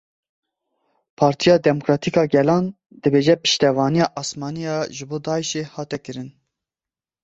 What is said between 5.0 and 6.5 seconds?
bo Daişê hate kirin.